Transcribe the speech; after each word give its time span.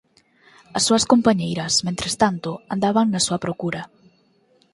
As 0.77 0.83
súas 0.87 1.07
compañeiras 1.11 1.73
mentres 1.85 2.13
tanto 2.23 2.49
andaban 2.73 3.07
na 3.09 3.21
súa 3.25 3.41
procura. 3.45 3.81